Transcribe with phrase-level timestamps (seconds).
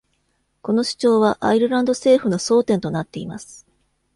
[0.63, 3.67] この主張はアイルランド政府の争点となっています。